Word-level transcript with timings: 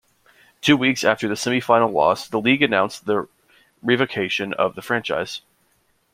Two 0.61 0.77
weeks 0.77 1.03
after 1.03 1.27
the 1.27 1.35
semifinal 1.35 1.93
loss, 1.93 2.27
the 2.27 2.41
league 2.41 2.63
announced 2.63 3.05
the 3.05 3.27
revocation 3.83 4.51
of 4.51 4.73
the 4.73 4.81
franchise. 4.81 5.41